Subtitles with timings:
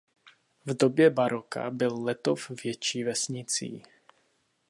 [0.65, 3.83] V době baroka byl Letov větší vesnicí.